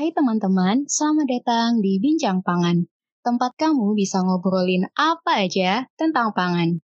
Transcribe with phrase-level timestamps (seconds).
[0.00, 2.88] Hai teman-teman, selamat datang di Bincang Pangan.
[3.20, 6.80] Tempat kamu bisa ngobrolin apa aja tentang pangan.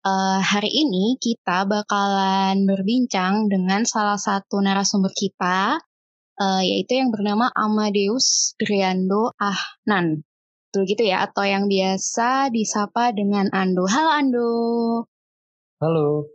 [0.00, 5.76] Uh, hari ini kita bakalan berbincang dengan salah satu narasumber kita,
[6.40, 10.24] uh, yaitu yang bernama Amadeus Driando Ahnan.
[10.72, 13.84] Betul gitu ya, atau yang biasa disapa dengan Ando.
[13.84, 14.52] Halo Ando.
[15.84, 16.32] Halo.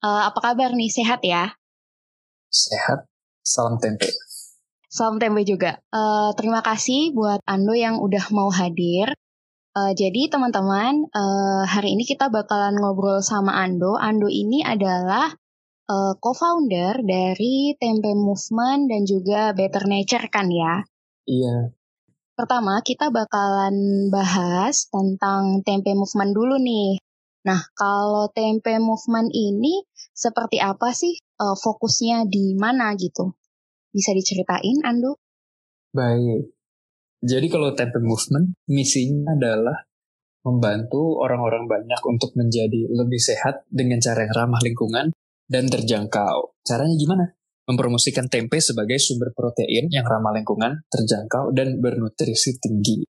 [0.00, 1.52] Uh, apa kabar nih, sehat ya?
[2.48, 3.04] Sehat,
[3.44, 4.08] salam tempe.
[4.90, 5.78] Salam tempe juga.
[5.94, 9.14] Uh, terima kasih buat Ando yang udah mau hadir.
[9.70, 13.94] Uh, jadi teman-teman, uh, hari ini kita bakalan ngobrol sama Ando.
[13.94, 15.30] Ando ini adalah
[15.86, 20.82] uh, co-founder dari Tempe Movement dan juga Better Nature kan ya?
[21.22, 21.70] Iya.
[22.34, 26.98] Pertama, kita bakalan bahas tentang Tempe Movement dulu nih.
[27.46, 33.38] Nah, kalau Tempe Movement ini seperti apa sih uh, fokusnya di mana gitu?
[33.90, 35.18] Bisa diceritain, Ando?
[35.90, 36.54] Baik.
[37.20, 39.76] Jadi kalau Tempe Movement, misinya adalah
[40.40, 45.12] membantu orang-orang banyak untuk menjadi lebih sehat dengan cara yang ramah lingkungan
[45.44, 46.56] dan terjangkau.
[46.64, 47.26] Caranya gimana?
[47.68, 53.04] Mempromosikan tempe sebagai sumber protein yang ramah lingkungan, terjangkau, dan bernutrisi tinggi.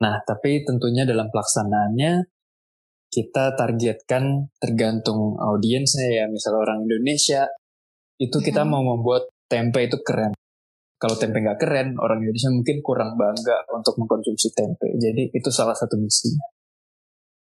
[0.00, 2.26] Nah, tapi tentunya dalam pelaksanaannya
[3.12, 7.44] kita targetkan tergantung audiensnya ya, misalnya orang Indonesia,
[8.16, 10.32] itu kita mau membuat tempe itu keren.
[10.96, 14.88] Kalau tempe nggak keren, orang Indonesia mungkin kurang bangga untuk mengkonsumsi tempe.
[14.96, 16.46] Jadi itu salah satu misinya.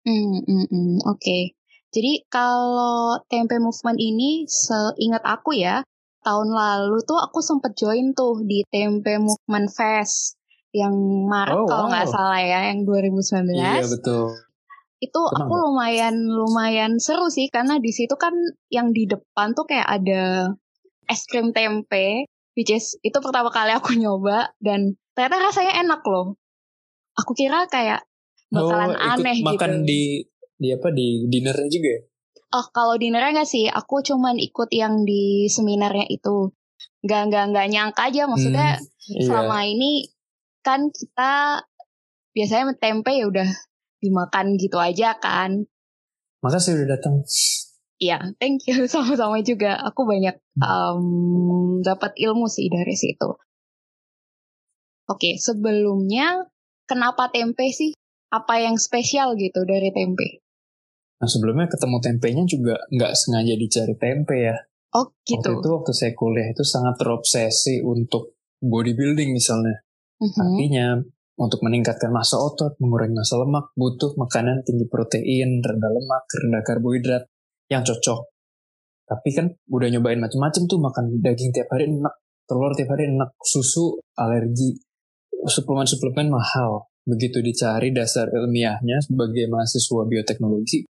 [0.08, 1.20] Hmm, hmm, hmm oke.
[1.20, 1.52] Okay.
[1.90, 5.82] Jadi kalau tempe movement ini seingat aku ya,
[6.22, 10.38] tahun lalu tuh aku sempet join tuh di tempe movement fest
[10.70, 10.94] yang
[11.26, 13.50] Maret oh, kalau nggak salah ya, yang 2019.
[13.58, 14.30] Iya betul.
[15.02, 18.32] Itu Tenang aku lumayan lumayan seru sih karena di situ kan
[18.70, 20.54] yang di depan tuh kayak ada
[21.10, 26.38] es krim tempe, which is itu pertama kali aku nyoba dan ternyata rasanya enak loh.
[27.18, 28.06] Aku kira kayak
[28.54, 29.46] bakalan oh, aneh makan gitu.
[29.50, 30.02] Makan di
[30.60, 32.00] di apa di dinernya juga ya?
[32.50, 36.50] Oh, kalau dinernya nggak sih, aku cuman ikut yang di seminarnya itu.
[37.06, 39.22] Nggak nggak nggak nyangka aja, maksudnya hmm, iya.
[39.26, 40.10] selama ini
[40.60, 41.64] kan kita
[42.34, 43.48] biasanya tempe ya udah
[44.02, 45.66] dimakan gitu aja kan.
[46.42, 47.22] Makasih udah datang.
[48.00, 49.76] Iya, thank you sama-sama juga.
[49.92, 51.04] Aku banyak um,
[51.84, 53.36] dapat ilmu sih dari situ.
[55.06, 56.48] Oke, sebelumnya
[56.88, 57.92] kenapa tempe sih?
[58.30, 60.40] Apa yang spesial gitu dari tempe?
[61.20, 64.56] Nah sebelumnya ketemu tempenya juga nggak sengaja dicari tempe ya.
[64.96, 65.42] Oh gitu.
[65.42, 69.82] Waktu itu waktu saya kuliah itu sangat terobsesi untuk bodybuilding misalnya.
[70.22, 70.40] Uh-huh.
[70.40, 71.02] Artinya
[71.42, 77.26] untuk meningkatkan massa otot, mengurangi massa lemak, butuh makanan tinggi protein, rendah lemak, rendah karbohidrat
[77.70, 78.20] yang cocok.
[79.06, 82.14] Tapi kan udah nyobain macam-macam tuh makan daging tiap hari enak,
[82.46, 84.74] telur tiap hari enak, susu alergi,
[85.46, 86.90] suplemen-suplemen mahal.
[87.06, 90.84] Begitu dicari dasar ilmiahnya sebagai mahasiswa bioteknologi,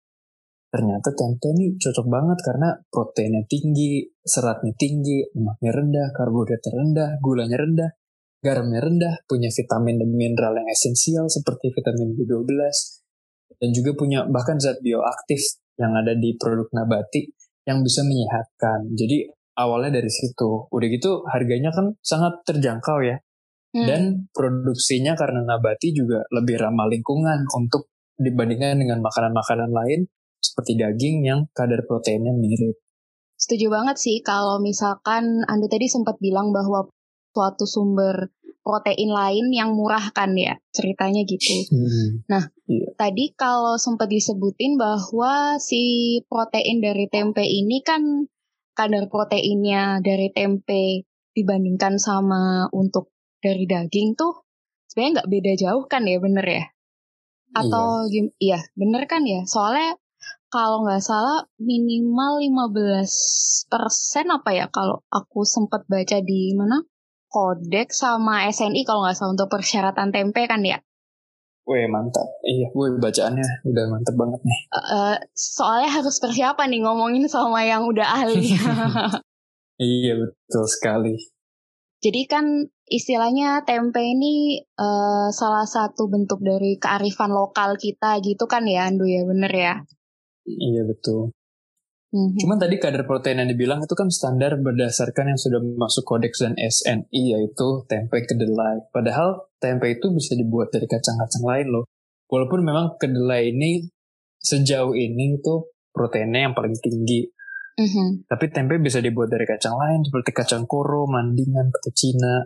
[0.73, 7.61] ternyata tempe ini cocok banget karena proteinnya tinggi, seratnya tinggi, lemaknya rendah, karbohidrat rendah, gulanya
[7.61, 7.91] rendah,
[8.41, 12.51] garamnya rendah, punya vitamin dan mineral yang esensial seperti vitamin B12,
[13.61, 17.31] dan juga punya bahkan zat bioaktif yang ada di produk nabati
[17.65, 18.93] yang bisa menyehatkan.
[18.99, 20.71] Jadi awalnya dari situ.
[20.71, 23.17] Udah gitu harganya kan sangat terjangkau ya.
[23.75, 23.85] Hmm.
[23.85, 24.03] Dan
[24.33, 30.01] produksinya karena nabati juga lebih ramah lingkungan untuk dibandingkan dengan makanan-makanan lain
[30.41, 32.79] seperti daging yang kadar proteinnya mirip.
[33.39, 36.91] Setuju banget sih kalau misalkan Anda tadi sempat bilang bahwa
[37.31, 38.35] suatu sumber
[38.67, 41.55] protein lain yang murah kan ya ceritanya gitu.
[41.71, 42.27] Hmm.
[42.27, 42.93] Nah yeah.
[42.95, 48.29] tadi kalau sempat disebutin bahwa si protein dari tempe ini kan
[48.77, 53.11] kadar proteinnya dari tempe dibandingkan sama untuk
[53.43, 54.47] dari daging tuh
[54.91, 56.65] sebenarnya nggak beda jauh kan ya bener ya?
[57.55, 59.43] Atau iya, iya bener kan ya?
[59.47, 59.99] Soalnya
[60.49, 63.69] kalau nggak salah minimal 15%
[64.27, 66.83] apa ya kalau aku sempat baca di mana
[67.29, 70.81] Kodek sama SNI kalau nggak salah untuk persyaratan tempe kan ya?
[71.69, 74.61] Wih mantap, iya gue bacaannya udah mantep banget nih.
[74.73, 78.57] Uh, soalnya harus persiapan nih ngomongin sama yang udah ahli.
[79.77, 81.13] iya betul sekali.
[82.01, 88.65] Jadi kan istilahnya tempe ini uh, salah satu bentuk dari kearifan lokal kita gitu kan
[88.65, 89.75] ya Andu ya bener ya?
[90.49, 91.37] Iya betul.
[92.09, 92.41] Mm-hmm.
[92.41, 96.57] Cuman tadi kadar protein yang dibilang itu kan standar berdasarkan yang sudah masuk kodeks dan
[96.57, 98.81] SNI yaitu tempe kedelai.
[98.89, 101.85] Padahal tempe itu bisa dibuat dari kacang-kacang lain loh.
[102.33, 103.85] Walaupun memang kedelai ini
[104.41, 107.29] sejauh ini itu proteinnya yang paling tinggi.
[107.79, 108.25] Mm-hmm.
[108.25, 112.43] Tapi tempe bisa dibuat dari kacang lain seperti kacang koro, mandingan, pete Cina,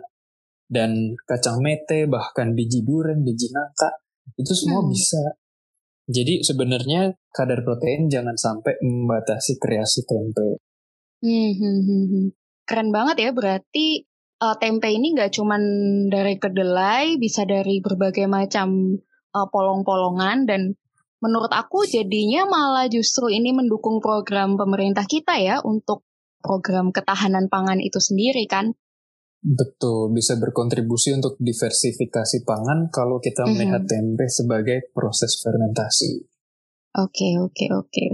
[0.67, 3.93] dan kacang mete, bahkan biji duren, biji nangka,
[4.39, 4.89] itu semua hmm.
[4.89, 5.23] bisa.
[6.03, 10.59] Jadi sebenarnya kadar protein jangan sampai membatasi kreasi tempe.
[11.23, 12.27] Hmm, hmm, hmm, hmm.
[12.67, 14.03] Keren banget ya, berarti
[14.43, 15.61] uh, tempe ini nggak cuman
[16.11, 18.99] dari kedelai, bisa dari berbagai macam
[19.31, 20.75] uh, polong-polongan dan
[21.23, 26.03] menurut aku jadinya malah justru ini mendukung program pemerintah kita ya untuk
[26.43, 28.75] program ketahanan pangan itu sendiri kan.
[29.43, 36.23] Betul, bisa berkontribusi untuk diversifikasi pangan kalau kita melihat tempe sebagai proses fermentasi.
[36.95, 37.89] Oke, okay, oke, okay, oke.
[37.91, 38.11] Okay.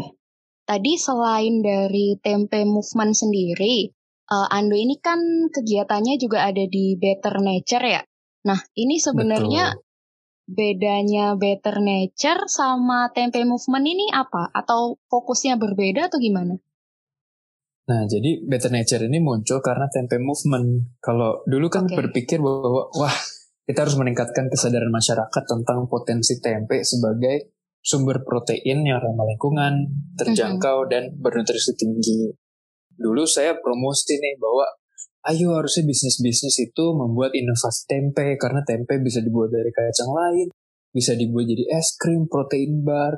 [0.66, 3.94] Tadi selain dari tempe movement sendiri,
[4.30, 5.22] uh, Ando ini kan
[5.54, 8.02] kegiatannya juga ada di Better Nature ya.
[8.50, 9.86] Nah, ini sebenarnya Betul.
[10.50, 14.50] bedanya Better Nature sama tempe movement ini apa?
[14.50, 16.58] Atau fokusnya berbeda atau gimana?
[17.90, 21.02] Nah, jadi Better Nature ini muncul karena tempe movement.
[21.02, 21.98] Kalau dulu kan okay.
[21.98, 23.16] berpikir bahwa wah,
[23.66, 29.90] kita harus meningkatkan kesadaran masyarakat tentang potensi tempe sebagai sumber protein yang ramah lingkungan,
[30.22, 30.92] terjangkau mm -hmm.
[30.94, 32.30] dan bernutrisi tinggi.
[32.94, 34.70] Dulu saya promosi nih bahwa
[35.34, 40.54] ayo harusnya bisnis-bisnis itu membuat inovasi tempe karena tempe bisa dibuat dari kacang lain,
[40.94, 43.18] bisa dibuat jadi es krim, protein bar,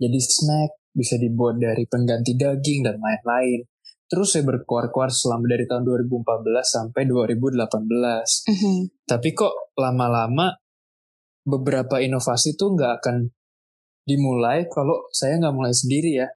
[0.00, 3.68] jadi snack, bisa dibuat dari pengganti daging dan lain-lain
[4.06, 6.22] terus saya berkuar-kuar selama dari tahun 2014
[6.62, 7.66] sampai 2018.
[8.46, 8.78] Mm -hmm.
[9.06, 10.54] Tapi kok lama-lama
[11.46, 13.30] beberapa inovasi tuh nggak akan
[14.06, 16.28] dimulai kalau saya nggak mulai sendiri ya.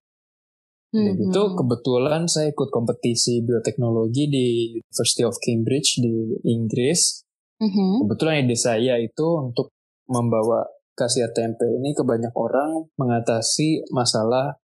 [0.90, 1.30] Mm -hmm.
[1.30, 6.10] itu kebetulan saya ikut kompetisi bioteknologi di University of Cambridge di
[6.50, 7.22] Inggris.
[7.62, 7.92] Mm -hmm.
[8.06, 9.70] Kebetulan ide saya itu untuk
[10.10, 10.66] membawa
[10.98, 14.58] khasiat tempe ini ke banyak orang mengatasi masalah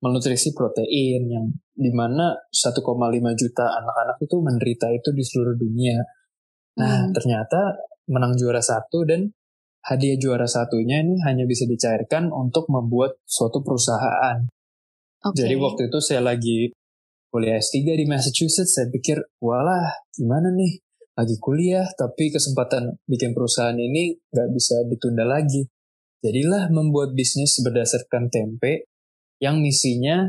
[0.00, 2.80] malnutrisi protein yang di mana 1,5
[3.36, 6.00] juta anak-anak itu menderita itu di seluruh dunia.
[6.80, 7.12] Nah hmm.
[7.12, 7.60] ternyata
[8.08, 9.28] menang juara satu dan
[9.84, 14.44] hadiah juara satunya ini hanya bisa dicairkan untuk membuat suatu perusahaan.
[15.20, 15.46] Okay.
[15.46, 16.72] Jadi waktu itu saya lagi
[17.30, 20.80] kuliah S3 di Massachusetts, saya pikir, walah gimana nih,
[21.14, 25.68] lagi kuliah tapi kesempatan bikin perusahaan ini nggak bisa ditunda lagi.
[26.20, 28.89] Jadilah membuat bisnis berdasarkan tempe
[29.40, 30.28] yang misinya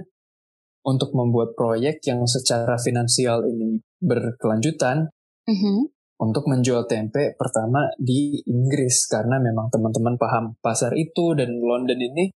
[0.81, 5.13] untuk membuat proyek yang secara finansial ini berkelanjutan
[5.45, 5.77] mm-hmm.
[6.17, 12.33] untuk menjual tempe pertama di Inggris karena memang teman-teman paham pasar itu dan London ini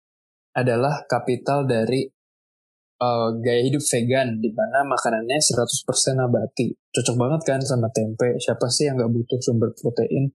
[0.53, 2.05] adalah kapital dari
[3.01, 6.71] uh, gaya hidup vegan di mana makanannya 100% nabati.
[6.95, 8.39] Cocok banget kan sama tempe.
[8.39, 10.31] Siapa sih yang nggak butuh sumber protein?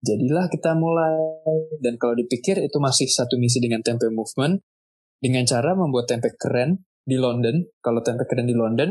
[0.00, 1.18] Jadilah kita mulai
[1.82, 4.64] dan kalau dipikir itu masih satu misi dengan tempe movement
[5.20, 7.60] dengan cara membuat tempe keren di London.
[7.78, 8.90] Kalau tempe keren di London,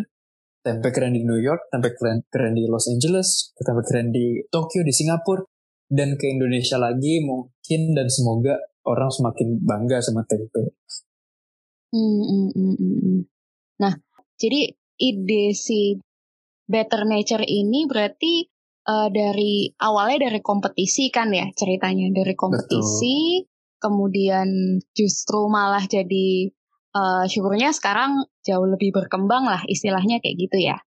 [0.61, 4.85] tempe keren di New York, tempe keren, keren di Los Angeles, tempe keren di Tokyo,
[4.85, 5.43] di Singapura,
[5.89, 10.77] dan ke Indonesia lagi mungkin dan semoga orang semakin bangga sama tempe.
[11.89, 12.97] Hmm, hmm, hmm, hmm.
[13.01, 13.21] hmm.
[13.81, 13.93] Nah,
[14.37, 14.69] jadi
[15.01, 15.97] ide si
[16.69, 18.45] Better Nature ini berarti
[18.85, 26.51] uh, dari awalnya dari kompetisi kan ya ceritanya dari kompetisi Betul kemudian justru malah jadi
[26.93, 30.77] uh, syukurnya sekarang jauh lebih berkembang lah istilahnya kayak gitu ya.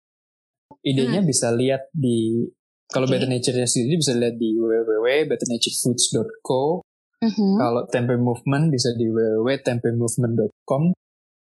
[0.82, 1.28] Idenya hmm.
[1.28, 2.48] bisa lihat di
[2.92, 3.16] kalau okay.
[3.16, 6.84] Better Nature sendiri bisa lihat di www.betternaturefoods.co.
[7.22, 7.54] Mm-hmm.
[7.56, 10.92] Kalau Tempe Movement bisa di www.tempemovement.com.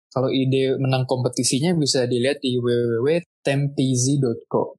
[0.09, 4.37] Kalau ide menang kompetisinya bisa dilihat di www.tempizi.co.
[4.49, 4.73] Oke,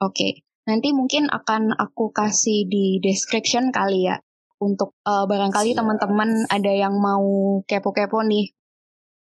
[0.00, 0.32] okay.
[0.66, 4.20] nanti mungkin akan aku kasih di description kali ya
[4.60, 8.52] untuk uh, barangkali teman-teman ada yang mau kepo-kepo nih.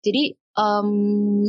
[0.02, 0.90] Jadi um,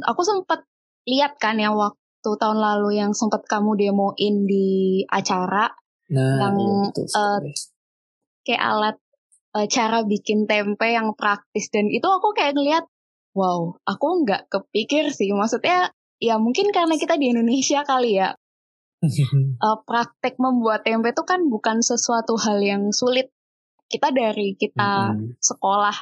[0.05, 0.61] aku sempat
[1.09, 5.73] lihat kan ya waktu tahun lalu yang sempat kamu demoin di acara
[6.13, 7.39] nah, yang iya, betul uh,
[8.45, 8.97] kayak alat
[9.57, 11.73] uh, cara bikin tempe yang praktis.
[11.73, 12.85] Dan itu aku kayak ngeliat
[13.33, 15.33] wow aku nggak kepikir sih.
[15.33, 15.89] Maksudnya
[16.21, 18.37] ya mungkin karena kita di Indonesia kali ya.
[19.01, 23.33] Uh, praktek membuat tempe itu kan bukan sesuatu hal yang sulit
[23.89, 25.41] kita dari kita hmm.
[25.41, 25.97] sekolah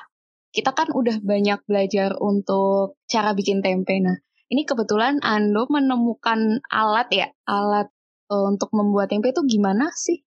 [0.51, 3.99] kita kan udah banyak belajar untuk cara bikin tempe.
[4.01, 4.17] Nah,
[4.49, 7.91] ini kebetulan Ando menemukan alat ya, alat
[8.31, 10.23] uh, untuk membuat tempe itu gimana sih?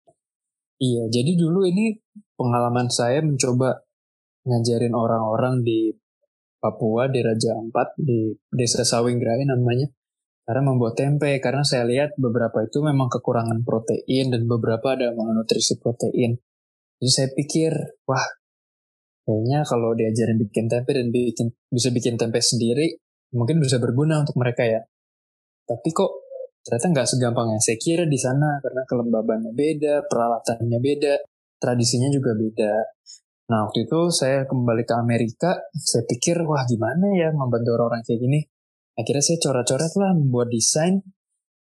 [0.81, 1.99] Iya, jadi dulu ini
[2.39, 3.85] pengalaman saya mencoba
[4.49, 5.93] ngajarin orang-orang di
[6.61, 9.89] Papua di Raja Ampat di Desa Sawinggrai namanya
[10.45, 15.81] cara membuat tempe karena saya lihat beberapa itu memang kekurangan protein dan beberapa ada malnutrisi
[15.81, 16.37] protein.
[17.01, 17.73] Jadi saya pikir,
[18.05, 18.27] wah
[19.25, 23.01] kayaknya kalau diajarin bikin tempe dan bikin bisa bikin tempe sendiri,
[23.33, 24.85] mungkin bisa berguna untuk mereka ya.
[25.65, 26.13] Tapi kok
[26.61, 31.15] ternyata nggak segampang yang saya kira di sana karena kelembabannya beda, peralatannya beda,
[31.57, 32.75] tradisinya juga beda.
[33.51, 38.21] Nah waktu itu saya kembali ke Amerika, saya pikir wah gimana ya membantu orang-orang kayak
[38.21, 38.41] gini.
[38.95, 41.01] Akhirnya saya coret-coret lah membuat desain.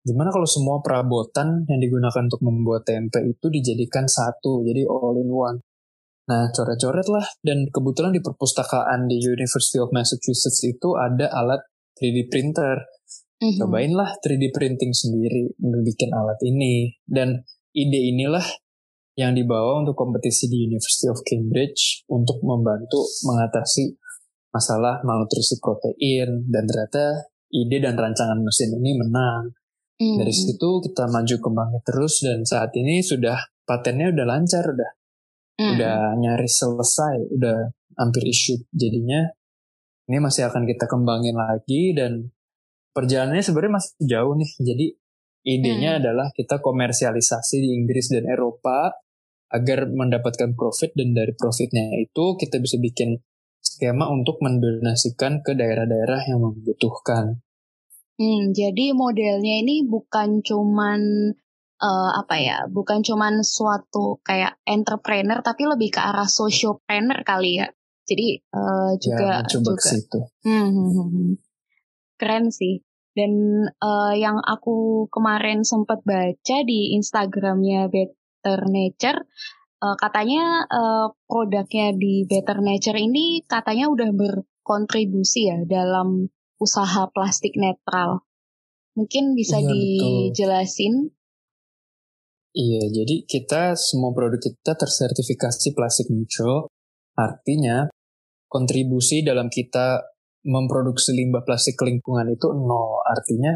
[0.08, 5.28] Gimana kalau semua perabotan yang digunakan untuk membuat tempe itu dijadikan satu, jadi all in
[5.28, 5.60] one.
[6.28, 7.24] Nah, coret-coret lah.
[7.40, 11.60] Dan kebetulan di perpustakaan di University of Massachusetts itu ada alat
[11.96, 12.84] 3D printer.
[13.40, 13.58] Mm-hmm.
[13.60, 16.96] Cobainlah 3D printing sendiri, bikin alat ini.
[17.04, 18.44] Dan ide inilah
[19.18, 23.98] yang dibawa untuk kompetisi di University of Cambridge untuk membantu mengatasi
[24.54, 29.57] masalah malnutrisi protein dan ternyata ide dan rancangan mesin ini menang.
[29.98, 33.34] Dari situ kita maju kembangnya terus dan saat ini sudah
[33.66, 34.90] patennya udah lancar udah
[35.58, 39.26] udah nyaris selesai, udah hampir issue jadinya
[40.08, 42.32] ini masih akan kita kembangin lagi dan
[42.96, 44.50] perjalanannya sebenarnya masih jauh nih.
[44.56, 44.86] Jadi
[45.44, 48.88] idenya adalah kita komersialisasi di Inggris dan Eropa
[49.52, 53.20] agar mendapatkan profit dan dari profitnya itu kita bisa bikin
[53.60, 57.44] skema untuk mendonasikan ke daerah-daerah yang membutuhkan.
[58.18, 61.00] Hmm, jadi modelnya ini bukan cuman
[61.78, 67.70] uh, apa ya, bukan cuman suatu kayak entrepreneur tapi lebih ke arah sociopreneur kali ya.
[68.08, 69.78] Jadi uh, juga ya, juga.
[69.78, 70.20] Ke situ.
[70.42, 71.32] Hmm, hmm, hmm, hmm.
[72.18, 72.82] Keren sih.
[73.14, 79.26] Dan uh, yang aku kemarin sempat baca di Instagramnya Better Nature
[79.82, 87.54] uh, katanya uh, produknya di Better Nature ini katanya udah berkontribusi ya dalam usaha plastik
[87.54, 88.26] netral.
[88.98, 91.14] Mungkin bisa iya, dijelasin?
[92.54, 96.66] Iya, jadi kita semua produk kita tersertifikasi plastik neutral.
[97.14, 97.86] Artinya
[98.50, 100.02] kontribusi dalam kita
[100.42, 103.06] memproduksi limbah plastik lingkungan itu nol.
[103.06, 103.54] Artinya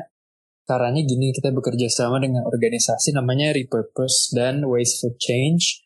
[0.62, 5.82] caranya gini kita bekerja sama dengan organisasi namanya Repurpose dan Waste for Change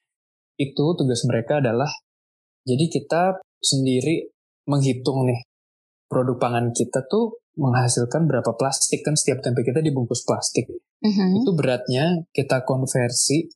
[0.61, 1.89] itu tugas mereka adalah
[2.67, 4.33] jadi kita sendiri
[4.69, 5.46] menghitung nih
[6.07, 11.43] produk pangan kita tuh menghasilkan berapa plastik kan setiap tempe kita dibungkus plastik uh-huh.
[11.43, 13.49] itu beratnya kita konversi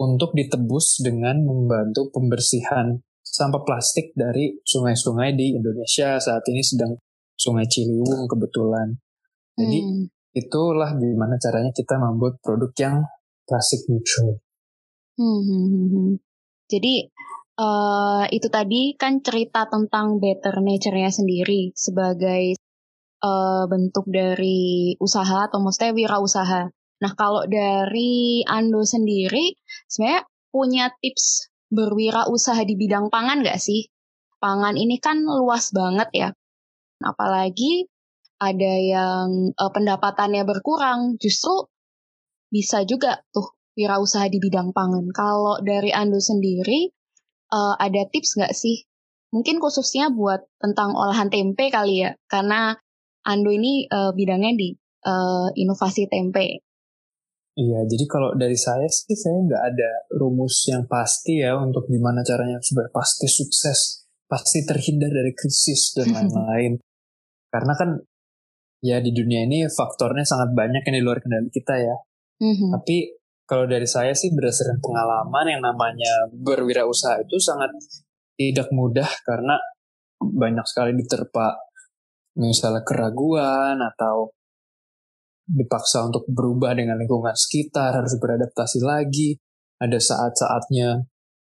[0.00, 6.98] untuk ditebus dengan membantu pembersihan sampah plastik dari sungai-sungai di Indonesia saat ini sedang
[7.32, 8.94] Sungai Ciliwung kebetulan
[9.58, 10.04] jadi hmm.
[10.36, 12.96] itulah gimana caranya kita membuat produk yang
[13.46, 14.38] plastik neutral
[15.20, 16.12] Hmm, hmm, hmm, hmm.
[16.72, 16.92] Jadi
[17.58, 22.56] uh, itu tadi kan cerita tentang better nature-nya sendiri sebagai
[23.24, 26.70] uh, bentuk dari usaha atau maksudnya wirausaha.
[27.02, 29.58] Nah kalau dari Ando sendiri
[29.90, 33.88] sebenarnya punya tips berwirausaha di bidang pangan nggak sih?
[34.38, 36.28] Pangan ini kan luas banget ya.
[37.02, 37.88] Apalagi
[38.42, 41.70] ada yang uh, pendapatannya berkurang, justru
[42.50, 45.06] bisa juga tuh wirausaha di bidang pangan.
[45.14, 46.90] Kalau dari Ando sendiri,
[47.52, 48.88] uh, ada tips nggak sih?
[49.32, 52.76] Mungkin khususnya buat tentang olahan tempe kali ya, karena
[53.22, 54.74] Ando ini uh, bidangnya di
[55.06, 56.66] uh, inovasi tempe.
[57.52, 62.24] Iya, jadi kalau dari saya sih saya nggak ada rumus yang pasti ya untuk gimana
[62.24, 66.80] caranya supaya pasti sukses, pasti terhindar dari krisis dan lain-lain.
[67.52, 68.00] Karena kan
[68.82, 71.96] ya di dunia ini faktornya sangat banyak yang di luar kendali kita ya.
[72.42, 72.70] Mm-hmm.
[72.74, 72.96] Tapi
[73.44, 77.70] kalau dari saya sih berdasarkan pengalaman yang namanya berwirausaha itu sangat
[78.38, 79.58] tidak mudah karena
[80.22, 81.58] banyak sekali diterpa
[82.38, 84.32] misalnya keraguan atau
[85.42, 89.36] dipaksa untuk berubah dengan lingkungan sekitar, harus beradaptasi lagi,
[89.82, 91.04] ada saat-saatnya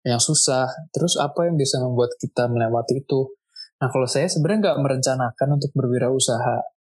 [0.03, 0.67] yang susah.
[0.91, 3.31] Terus apa yang bisa membuat kita melewati itu?
[3.79, 6.75] Nah kalau saya sebenarnya nggak merencanakan untuk berwirausaha.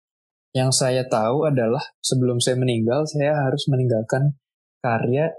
[0.53, 4.37] Yang saya tahu adalah sebelum saya meninggal, saya harus meninggalkan
[4.83, 5.31] karya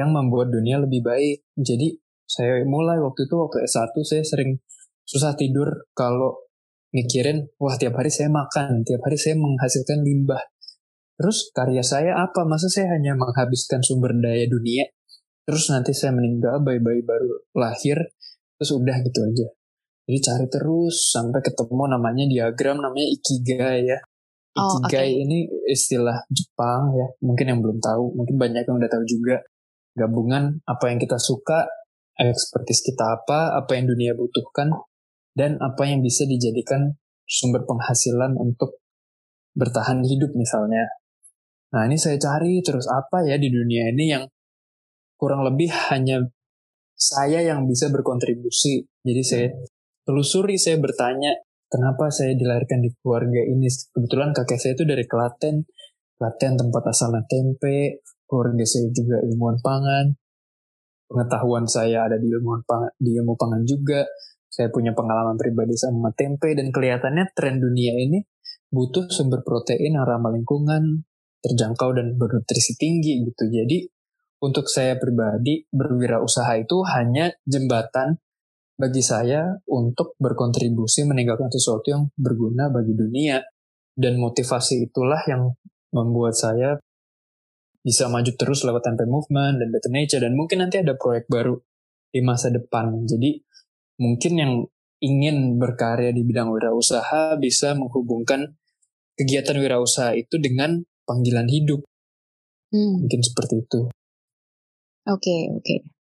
[0.00, 1.44] yang membuat dunia lebih baik.
[1.60, 4.56] Jadi saya mulai waktu itu waktu S1 saya sering
[5.04, 6.48] susah tidur kalau
[6.96, 10.40] mikirin wah tiap hari saya makan, tiap hari saya menghasilkan limbah.
[11.20, 12.48] Terus karya saya apa?
[12.48, 14.88] Masa saya hanya menghabiskan sumber daya dunia?
[15.44, 17.98] Terus nanti saya meninggal, bayi-bayi baru lahir,
[18.56, 19.48] terus udah gitu aja.
[20.08, 23.98] Jadi cari terus sampai ketemu namanya diagram namanya ikigai ya.
[24.58, 25.22] Oh, Ikigai okay.
[25.22, 25.38] ini
[25.70, 29.38] istilah Jepang ya, mungkin yang belum tahu, mungkin banyak yang udah tahu juga.
[29.94, 31.70] Gabungan apa yang kita suka,
[32.18, 34.74] ekspertis kita apa, apa yang dunia butuhkan,
[35.38, 36.98] dan apa yang bisa dijadikan
[37.30, 38.82] sumber penghasilan untuk
[39.54, 40.98] bertahan hidup misalnya.
[41.70, 44.26] Nah ini saya cari terus apa ya di dunia ini yang
[45.14, 46.26] kurang lebih hanya
[46.98, 48.82] saya yang bisa berkontribusi.
[49.06, 49.46] Jadi saya
[50.02, 51.38] telusuri, saya bertanya
[51.70, 53.70] kenapa saya dilahirkan di keluarga ini?
[53.70, 55.64] Kebetulan kakek saya itu dari Klaten.
[56.20, 60.12] Latihan tempat asalnya tempe, keluarga saya juga ilmuwan pangan,
[61.08, 64.04] pengetahuan saya ada di ilmu pangan, di ilmu pangan juga,
[64.46, 68.20] saya punya pengalaman pribadi sama tempe dan kelihatannya tren dunia ini
[68.70, 71.02] butuh sumber protein yang ramah lingkungan,
[71.42, 73.50] terjangkau dan bernutrisi tinggi gitu.
[73.50, 73.90] Jadi
[74.40, 78.22] untuk saya pribadi berwirausaha itu hanya jembatan
[78.80, 83.44] bagi saya untuk berkontribusi meninggalkan sesuatu yang berguna bagi dunia.
[83.92, 85.52] Dan motivasi itulah yang
[85.92, 86.80] membuat saya
[87.84, 90.24] bisa maju terus lewat tempe movement dan better nature.
[90.24, 91.60] Dan mungkin nanti ada proyek baru
[92.08, 93.04] di masa depan.
[93.04, 93.36] Jadi
[94.00, 94.52] mungkin yang
[95.04, 98.56] ingin berkarya di bidang wirausaha bisa menghubungkan
[99.20, 101.84] kegiatan wirausaha itu dengan panggilan hidup.
[102.70, 103.02] Hmm.
[103.02, 103.90] mungkin seperti itu.
[105.10, 105.58] Oke okay, oke.
[105.66, 105.99] okay.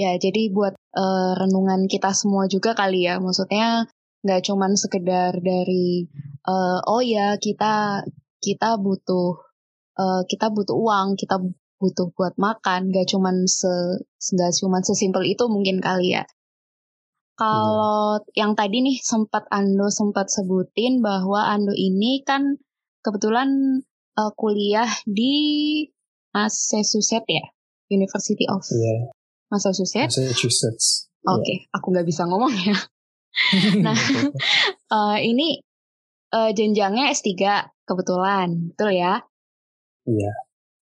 [0.00, 3.20] Ya, jadi buat uh, renungan kita semua juga kali ya.
[3.20, 3.86] Maksudnya
[4.22, 6.06] nggak cuman sekedar dari
[6.46, 8.06] uh, oh ya kita
[8.38, 9.36] kita butuh
[9.98, 11.38] uh, kita butuh uang, kita
[11.82, 16.24] butuh buat makan, nggak cuman se nggak cuman sesimpel itu mungkin kali ya.
[17.34, 18.46] Kalau yeah.
[18.46, 22.60] yang tadi nih sempat Ando sempat sebutin bahwa Ando ini kan
[23.02, 23.82] kebetulan
[24.14, 25.34] uh, kuliah di
[26.30, 27.44] Massachusetts ya,
[27.90, 29.10] University of yeah.
[29.52, 30.16] Massachusetts.
[30.16, 31.12] Massachusetts.
[31.28, 31.76] Oke, okay, yeah.
[31.76, 32.74] aku nggak bisa ngomong ya.
[33.84, 33.94] nah,
[34.88, 35.60] uh, ini
[36.32, 37.30] uh, jenjangnya S3
[37.84, 39.20] kebetulan, betul ya?
[40.08, 40.24] Iya.
[40.24, 40.36] Yeah.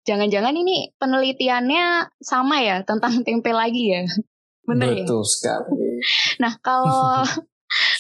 [0.03, 4.05] Jangan-jangan ini penelitiannya sama ya tentang tempe lagi ya?
[4.69, 5.09] Bener ya?
[5.09, 5.31] Betul ya?
[5.33, 5.75] sekali.
[6.43, 7.25] nah, kalau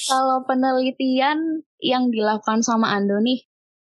[0.06, 3.48] kalau penelitian yang dilakukan sama Ando nih,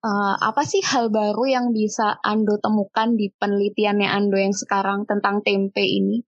[0.05, 5.41] uh, apa sih hal baru yang bisa Ando temukan di penelitiannya Ando yang sekarang tentang
[5.41, 6.21] tempe ini?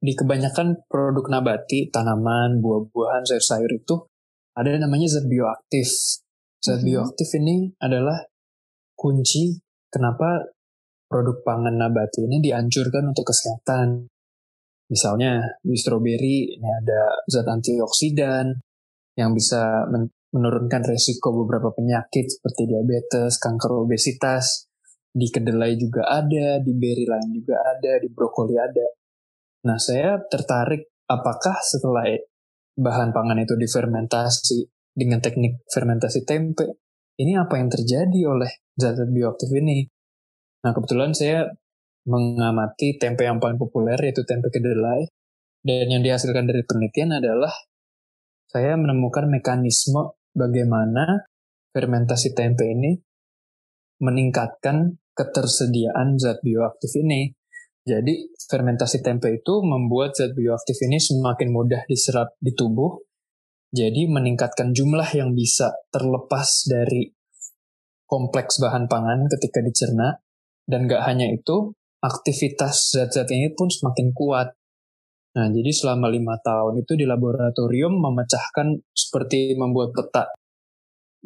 [0.00, 4.00] Di kebanyakan produk nabati, tanaman, buah-buahan, sayur-sayur itu
[4.56, 5.88] ada namanya zat bioaktif.
[6.60, 6.88] Zat mm -hmm.
[6.88, 8.16] bioaktif ini adalah
[8.96, 9.60] kunci
[9.92, 10.56] kenapa
[11.04, 14.08] produk pangan nabati ini dianjurkan untuk kesehatan.
[14.90, 18.56] Misalnya di stroberi ini ada zat antioksidan
[19.20, 19.84] yang bisa
[20.32, 24.64] menurunkan resiko beberapa penyakit seperti diabetes, kanker obesitas.
[25.10, 28.99] Di kedelai juga ada, di beri lain juga ada, di brokoli ada.
[29.66, 32.08] Nah, saya tertarik apakah setelah
[32.80, 34.64] bahan pangan itu difermentasi
[34.96, 36.80] dengan teknik fermentasi tempe,
[37.20, 38.48] ini apa yang terjadi oleh
[38.80, 39.84] zat-zat bioaktif ini?
[40.64, 41.44] Nah, kebetulan saya
[42.08, 45.04] mengamati tempe yang paling populer yaitu tempe kedelai
[45.60, 47.52] dan yang dihasilkan dari penelitian adalah
[48.48, 51.28] saya menemukan mekanisme bagaimana
[51.76, 52.96] fermentasi tempe ini
[54.00, 57.36] meningkatkan ketersediaan zat bioaktif ini
[57.90, 58.14] jadi
[58.46, 63.02] fermentasi tempe itu membuat zat bioaktif ini semakin mudah diserap di tubuh.
[63.74, 67.10] Jadi meningkatkan jumlah yang bisa terlepas dari
[68.06, 70.22] kompleks bahan pangan ketika dicerna.
[70.70, 74.54] Dan gak hanya itu, aktivitas zat-zat ini pun semakin kuat.
[75.34, 80.30] Nah, jadi selama lima tahun itu di laboratorium memecahkan seperti membuat peta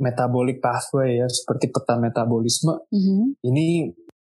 [0.01, 2.89] metabolic pathway ya, seperti peta metabolisme.
[2.89, 3.23] Mm -hmm.
[3.53, 3.67] Ini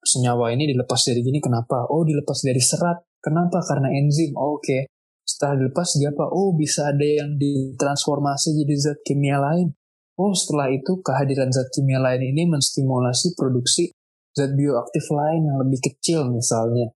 [0.03, 1.87] senyawa ini dilepas dari gini kenapa?
[1.89, 3.07] Oh dilepas dari serat.
[3.23, 3.63] Kenapa?
[3.63, 4.35] Karena enzim.
[4.35, 4.67] Oh, Oke.
[4.67, 4.83] Okay.
[5.23, 6.27] Setelah dilepas dia apa?
[6.35, 9.71] Oh bisa ada yang ditransformasi jadi zat kimia lain.
[10.19, 13.95] Oh setelah itu kehadiran zat kimia lain ini menstimulasi produksi
[14.35, 16.91] zat bioaktif lain yang lebih kecil misalnya.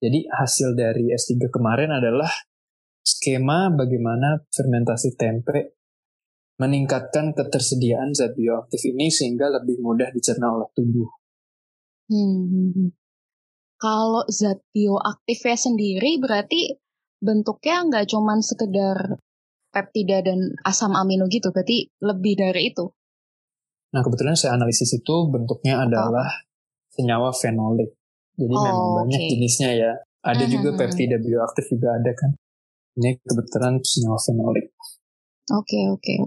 [0.00, 2.30] Jadi hasil dari S3 kemarin adalah
[3.04, 5.76] skema bagaimana fermentasi tempe
[6.58, 11.17] meningkatkan ketersediaan zat bioaktif ini sehingga lebih mudah dicerna oleh tubuh.
[12.08, 12.90] Hmm, hmm, hmm.
[13.78, 16.80] Kalau zat bioaktifnya sendiri berarti
[17.22, 19.22] bentuknya nggak cuman sekedar
[19.70, 22.90] peptida dan asam amino gitu, berarti lebih dari itu.
[23.94, 26.26] Nah kebetulan saya analisis itu bentuknya adalah
[26.92, 27.94] senyawa fenolik.
[28.34, 29.92] Jadi oh, memang banyak jenisnya ya.
[30.18, 32.34] Ada uh juga peptida bioaktif juga ada kan.
[32.98, 34.74] Ini kebetulan senyawa fenolik.
[35.54, 36.02] Oke okay, oke.
[36.02, 36.18] Okay.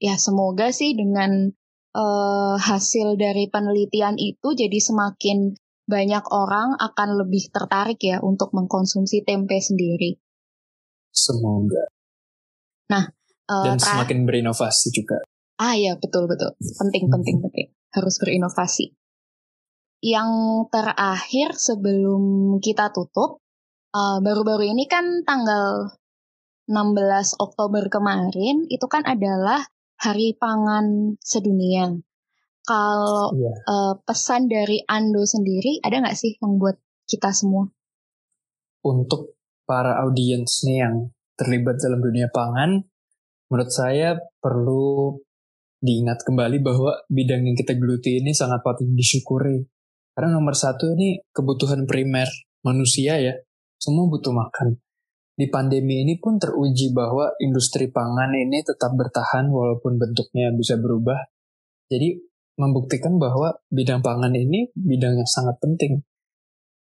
[0.00, 1.56] Ya semoga sih dengan
[1.94, 5.54] uh, hasil dari penelitian itu jadi semakin
[5.90, 10.22] banyak orang akan lebih tertarik ya untuk mengkonsumsi tempe sendiri.
[11.10, 11.90] Semoga.
[12.94, 13.10] Nah,
[13.50, 15.18] uh, dan semakin berinovasi juga.
[15.60, 17.44] Ah ya betul betul, penting penting hmm.
[17.50, 18.94] penting harus berinovasi.
[20.00, 20.30] Yang
[20.72, 23.44] terakhir sebelum kita tutup,
[23.92, 25.92] eh, baru-baru uh, ini kan tanggal
[26.64, 29.60] 16 Oktober kemarin itu kan adalah
[30.00, 31.92] Hari Pangan Sedunia.
[32.64, 33.52] Kalau yeah.
[33.52, 33.54] Iya.
[33.68, 37.68] uh, pesan dari Ando sendiri, ada nggak sih yang buat kita semua?
[38.80, 39.36] Untuk
[39.68, 42.80] para audiens nih yang terlibat dalam dunia pangan,
[43.52, 45.20] menurut saya perlu
[45.84, 49.68] diingat kembali bahwa bidang yang kita geluti ini sangat patut disyukuri.
[50.16, 52.28] Karena nomor satu ini kebutuhan primer
[52.64, 53.36] manusia ya.
[53.76, 54.80] Semua butuh makan.
[55.34, 61.16] Di pandemi ini pun teruji bahwa industri pangan ini tetap bertahan walaupun bentuknya bisa berubah.
[61.90, 62.18] Jadi
[62.60, 66.04] membuktikan bahwa bidang pangan ini bidang yang sangat penting.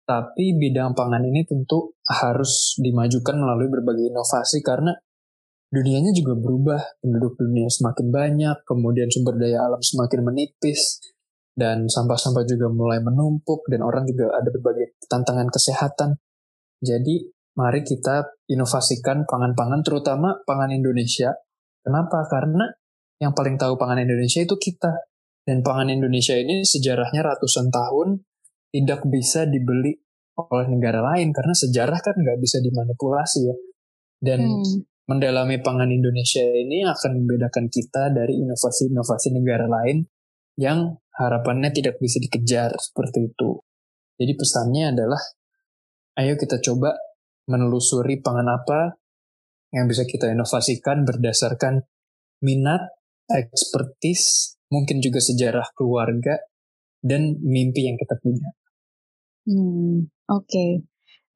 [0.07, 4.95] Tapi bidang pangan ini tentu harus dimajukan melalui berbagai inovasi karena
[5.67, 11.03] dunianya juga berubah, penduduk dunia semakin banyak, kemudian sumber daya alam semakin menipis,
[11.51, 16.15] dan sampah-sampah juga mulai menumpuk, dan orang juga ada berbagai tantangan kesehatan.
[16.79, 21.33] Jadi, mari kita inovasikan pangan-pangan, terutama pangan Indonesia.
[21.81, 22.23] Kenapa?
[22.29, 22.69] Karena
[23.17, 25.09] yang paling tahu pangan Indonesia itu kita.
[25.47, 28.19] Dan pangan Indonesia ini sejarahnya ratusan tahun
[28.69, 29.95] tidak bisa dibeli
[30.37, 33.55] oleh negara lain karena sejarah kan nggak bisa dimanipulasi ya.
[34.19, 40.03] Dan hmm mendalami pangan Indonesia ini akan membedakan kita dari inovasi-inovasi negara lain
[40.59, 43.63] yang harapannya tidak bisa dikejar seperti itu.
[44.19, 45.21] Jadi pesannya adalah,
[46.19, 46.91] ayo kita coba
[47.47, 48.99] menelusuri pangan apa
[49.71, 51.83] yang bisa kita inovasikan berdasarkan
[52.43, 52.87] minat,
[53.27, 56.39] ekspertis, mungkin juga sejarah keluarga,
[57.03, 58.51] dan mimpi yang kita punya.
[59.47, 60.47] Hmm, oke.
[60.47, 60.71] Okay.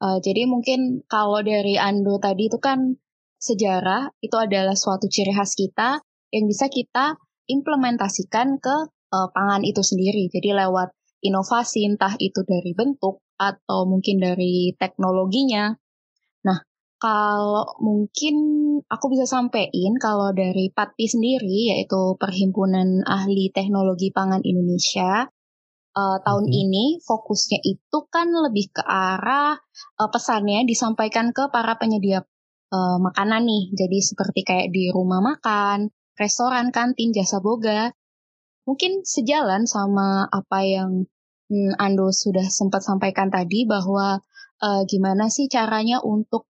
[0.02, 2.98] Uh, jadi mungkin kalau dari Ando tadi itu kan
[3.38, 6.02] sejarah itu adalah suatu ciri khas kita
[6.34, 8.76] yang bisa kita implementasikan ke
[9.14, 10.26] uh, pangan itu sendiri.
[10.32, 10.90] Jadi lewat
[11.22, 15.74] inovasi entah itu dari bentuk atau mungkin dari teknologinya.
[17.02, 18.36] Kalau mungkin
[18.86, 25.26] aku bisa sampaikan kalau dari PATPI sendiri yaitu Perhimpunan Ahli Teknologi Pangan Indonesia
[25.98, 26.62] uh, tahun hmm.
[26.62, 29.58] ini fokusnya itu kan lebih ke arah
[29.98, 32.22] uh, pesannya disampaikan ke para penyedia
[32.70, 33.74] uh, makanan nih.
[33.76, 35.90] Jadi seperti kayak di rumah makan,
[36.22, 37.92] restoran, kantin, jasa boga.
[38.70, 41.10] Mungkin sejalan sama apa yang
[41.50, 44.22] hmm, Ando sudah sempat sampaikan tadi bahwa
[44.62, 46.51] uh, gimana sih caranya untuk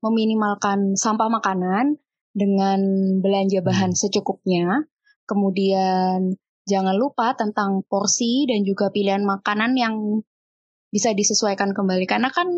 [0.00, 2.00] meminimalkan sampah makanan
[2.32, 2.80] dengan
[3.20, 4.00] belanja bahan hmm.
[4.00, 4.88] secukupnya.
[5.28, 6.34] Kemudian
[6.66, 9.94] jangan lupa tentang porsi dan juga pilihan makanan yang
[10.90, 12.50] bisa disesuaikan kembali karena kan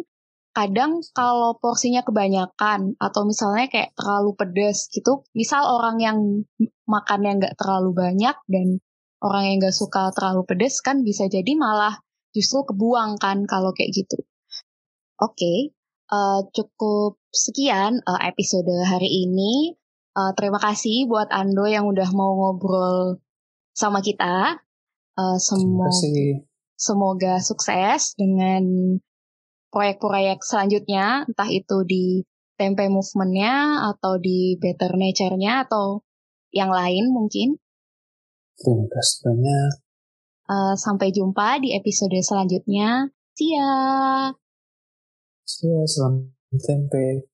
[0.52, 6.18] kadang kalau porsinya kebanyakan atau misalnya kayak terlalu pedas gitu, misal orang yang
[6.84, 8.80] makannya nggak terlalu banyak dan
[9.24, 12.04] orang yang nggak suka terlalu pedas kan bisa jadi malah
[12.36, 14.20] justru kebuang kan kalau kayak gitu.
[15.20, 15.58] Oke, okay,
[16.12, 19.74] uh, eh, cukup sekian uh, episode hari ini.
[20.12, 23.16] Uh, terima kasih buat Ando yang udah mau ngobrol
[23.72, 24.60] sama kita.
[25.16, 25.88] Uh, semoga,
[26.76, 28.62] semoga sukses dengan
[29.72, 32.04] proyek-proyek selanjutnya, entah itu di
[32.60, 36.04] Tempe Movement-nya atau di Better Nature-nya atau
[36.52, 37.56] yang lain mungkin.
[38.60, 39.72] Terima kasih banyak.
[40.52, 43.08] Uh, sampai jumpa di episode selanjutnya.
[43.32, 43.72] See ya.
[45.48, 47.24] See ya, selamat tempe.